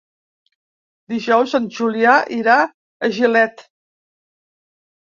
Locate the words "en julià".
1.61-2.17